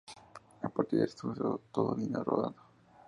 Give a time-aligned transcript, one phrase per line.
[0.63, 2.55] A partir de entonces todo vino rodado.